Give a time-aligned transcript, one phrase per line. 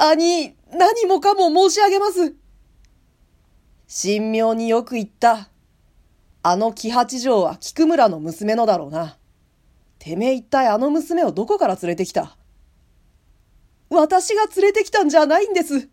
[0.00, 2.36] 兄、何もかも申し上げます。
[4.02, 5.48] 神妙によく言った。
[6.44, 9.18] あの木八条は菊村の娘のだろうな。
[9.98, 12.36] てめえ一体あの娘をどこから連れてきた？
[13.90, 15.88] 私が連れてきたんじゃないんです。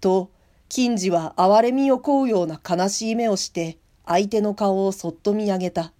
[0.00, 0.30] と、
[0.70, 3.76] 金次は哀れみをこうような悲しい目をして、
[4.06, 5.92] 相手の顔をそっと見上げた。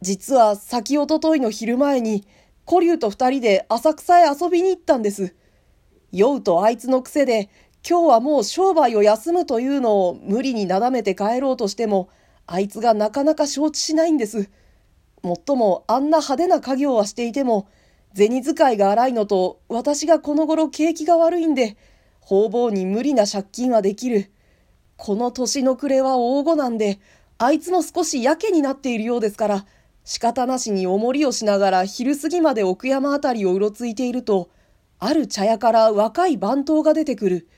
[0.00, 2.26] 実は先おとといの昼前に、
[2.68, 5.34] 古竜と二人で浅草へ遊びに行ったんです。
[6.12, 7.48] 酔うとあいつの癖で、
[7.88, 12.10] 今日はもう商売を休むというのを無理になだめて帰ろうとしても、
[12.46, 14.50] あいつがなかなか承知しないんです。
[15.22, 17.68] もっともあんな派手な家業はしていても、
[18.14, 21.78] 銭使いが荒いのと、私がこの頃景気が悪いんで、
[22.20, 24.30] 方々に無理な借金はできる。
[24.98, 26.98] この年の暮れは大子なんで、
[27.38, 29.66] あいつも少しやけになっているようですから、
[30.08, 34.48] 仕方なしにおもりをしながら昼過ぎまで奥山あたりをうろついていると、
[34.98, 37.48] ある茶屋から若い番頭が出てくる。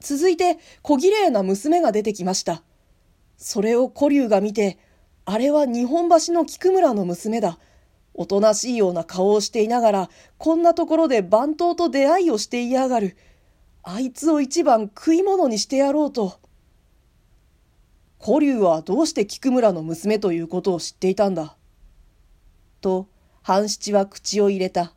[0.00, 2.62] 続いて小綺麗な娘が出てきました。
[3.38, 4.76] それを古竜が見て、
[5.24, 7.58] あれは日本橋の菊村の娘だ。
[8.12, 13.16] おとなしいような顔をしていながら、こんなところで番頭と出会いをしていやがる。
[13.82, 16.38] あいつを一番食い物にしてやろうと。
[18.22, 21.56] 古竜はどうして菊村の娘ということを知っていたんだ？
[22.84, 23.08] と、
[23.40, 24.92] 半七は口を入れた。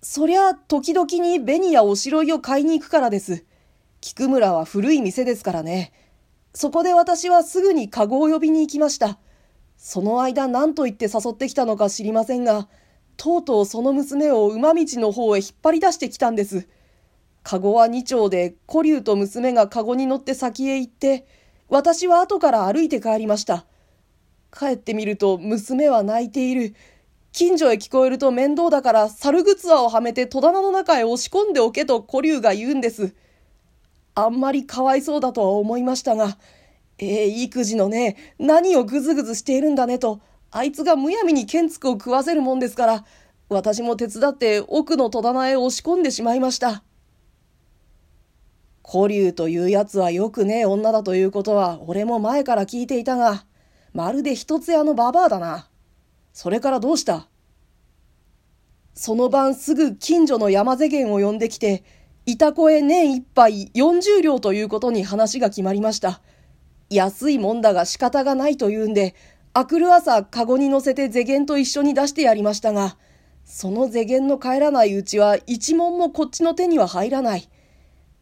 [0.00, 3.44] そりゃ、時々に紅やおしろいを買いに行くからです。
[4.00, 5.92] 菊村は古い店ですからね。
[6.54, 9.18] そこで私はすぐに籠を呼びに行きました。
[9.76, 12.66] その間何と言って誘ってきたのか知りませんが、
[13.18, 16.66] とうとうその娘を馬道の方へ引っ張り出してきたんです。
[17.42, 21.26] 籠は二丁で、古竜と娘が籠に乗って先へ行って、
[21.68, 23.66] 私は後から歩いて帰りました。
[24.56, 26.74] 帰ってみると娘は泣いている。
[27.32, 33.14] 近所へ聞こえると面倒だから猿靴輪をはめて戸棚の中へ押し込んでおけと古竜が言うんです。
[34.14, 36.36] あんまりかわいそうだとは思いましたが、
[36.98, 43.04] ええー、育児のね、何をぐずぐずしているんだねと、あいつがむやみに剣つくを食わせるもんですから、
[43.48, 46.82] 私も手伝って奥の戸棚へ押し込んでしまいました。
[48.86, 53.46] 古竜というやつはよくねえ女だということは俺も前から聞いていたが、
[53.92, 55.68] まるで一つ屋のババアだな。
[56.32, 57.28] それからどうした？
[58.94, 61.84] その晩すぐ近所の山瀬源を呼んできて、
[62.24, 66.20] いたこへ年一杯40両ということに話が決まりました。
[66.88, 69.14] 安いもんだが仕方がないと言うんで、
[69.54, 72.96] あくる朝、かごに乗せて税源と一緒に出してやりましたが、
[73.44, 77.48] その税源の帰らないうちは一文もこっちの手には入らない。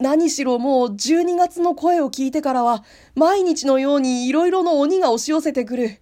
[0.01, 2.83] 何しろもう12月の声を聞いてからは、
[3.15, 6.01] 毎日のようにいろいろの鬼が押し寄せてくる。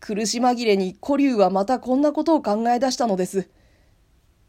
[0.00, 3.48] 苦し紛れに古竜はまたこんなことを考え出したのです。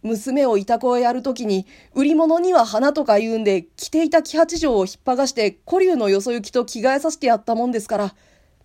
[0.04, 8.16] 娘をいたこへやるときに、売り物には花とか言うんで、着ていた木八条を引っ剥がして、古竜のよそ行きと着替えさせてやったもんですから、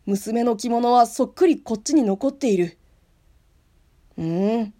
[0.04, 2.76] 娘の着物はそっくりこっちに残っている。
[4.18, 4.74] うーん。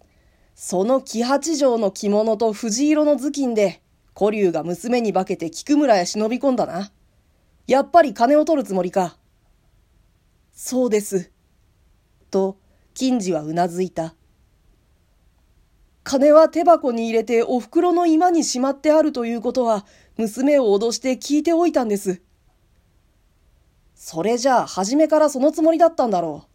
[0.53, 3.82] その木八条の着物と藤色の頭巾で、
[4.17, 6.91] 古竜が娘に化けて菊村へ忍び込んだな。
[7.67, 9.17] やっぱり金を取るつもりか。
[10.53, 11.31] そうです。
[12.29, 12.57] と、
[12.93, 14.15] 金次はうなずいた。
[16.03, 19.85] 金は手箱に入れてお袋の居間にしまってあるということは、
[20.17, 22.21] 娘を脅して聞いておいたんです。
[23.95, 26.47] それじゃあ、初めからそのつもりだったんだろう。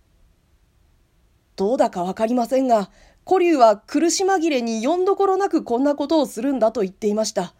[1.56, 2.90] どうだかわかりませんが、
[3.28, 7.52] 古竜は苦し紛れに読んどころなくこんなことをするんだと言っていました。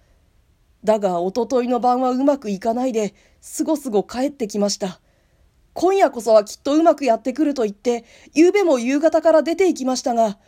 [0.83, 4.99] だが、おとといの晩はうまくいかないで、すごすご帰ってきました。
[5.75, 10.39] 今夜こそはきっとうまくやってくると言って、夕べも夕方から出て行きましたが、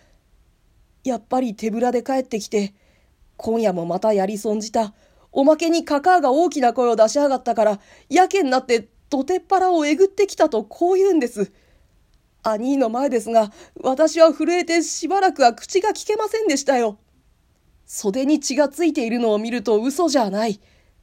[1.05, 2.73] やっぱり手ぶらで帰ってきて、
[3.37, 4.95] 今夜もまたやり損じた。
[5.33, 11.53] おまけにカカアが大きな声を出しやがったから、やけになって土手っ腹をえぐってきたとこう言うんです。
[12.43, 13.53] 兄の前ですが、
[13.83, 16.99] 私は震えてしばらくは口が聞けませんでしたよ。
[17.87, 20.61] 袖に血がついているのを見ると嘘じゃない。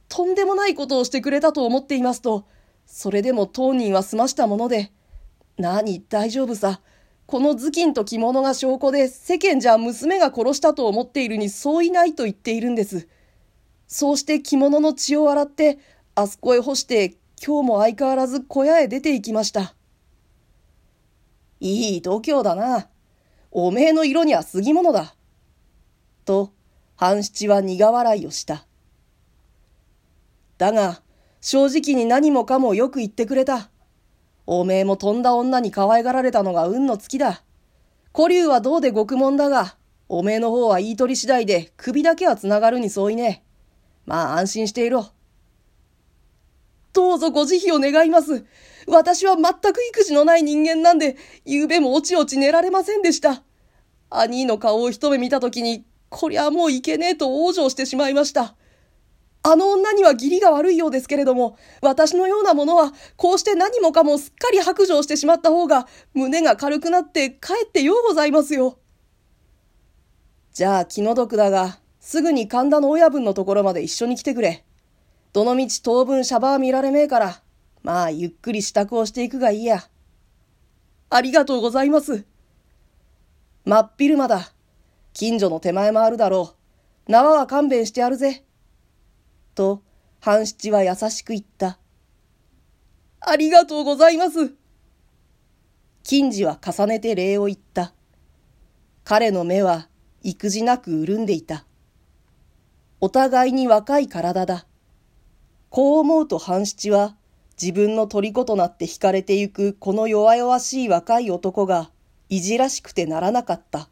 [0.08, 2.46] とんでもないことをしてくれたと思っていますと、
[2.86, 4.90] それでも当人は済ましたもので、
[5.58, 6.80] 何、大丈夫さ。
[7.26, 13.06] この頭巾と着物が証拠で世間じゃ娘が殺したと思っているにそういないと言っているんです。
[13.86, 15.78] そうして着物の血を洗って、
[16.14, 19.74] あそこへ干して、今日も相変わらず小屋へ出て行きました。
[21.60, 22.88] いい度胸だな。
[23.50, 25.14] おめえの色には過ぎ物だ。
[26.24, 26.52] と、
[26.96, 28.66] 半七は苦笑いをした。
[30.58, 31.00] だが、
[31.40, 33.70] 正直に何もかもよく言ってくれた。
[34.46, 37.42] おめえも飛んだ女に可愛がられたのが運の尽きだ。
[38.14, 39.76] 古竜はどうで獄門だが、
[40.08, 43.44] おめえの方は言い取り次第で首だけは繋がるに相違ね。
[44.06, 45.12] まあ安心していろ。
[46.98, 48.44] どうぞご慈悲を願います。
[48.88, 51.16] 私は全く育児のない人間なんで、
[51.46, 53.44] 昨べもおちおち寝られませんでした。
[54.10, 58.56] 兄の顔を一目見たときに、こりゃもういけねえと往生してしまいました。
[59.44, 68.76] あの女には義理が悪いようですけれども、私のようなものは、こうして何もかもすっかり白状してしまった方が、胸が軽くなって帰ってようございますよ。
[70.52, 74.64] じゃあ気の毒だが、すぐに神田の親分のところまで一緒に来てくれ。
[75.32, 77.42] どのみち当分シャバは見られめえから、
[77.82, 79.88] まあゆっくり支度をしていくがいいや。
[81.10, 82.24] ありがとうございます。
[83.64, 84.52] 真っ昼間だ。
[85.12, 86.54] 近所の手前もあるだろ
[87.08, 87.12] う。
[87.12, 88.44] 縄は勘弁してやるぜ。
[89.54, 89.82] と、
[90.20, 91.78] 半七は優しく言った。
[93.20, 94.54] ありがとうございます。
[96.04, 97.92] 金次は重ねて礼を言った。
[99.04, 99.88] 彼の目は
[100.22, 101.66] 育児なく潤んでいた。
[103.00, 104.67] お互いに若い体だ。
[105.70, 107.14] こう思うと半七は
[107.60, 111.90] 自分の虜となって惹かれてゆくこの弱々しい若い男が
[112.28, 113.88] いじらしくてならなかった。